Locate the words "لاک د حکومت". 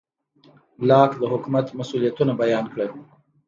0.89-1.67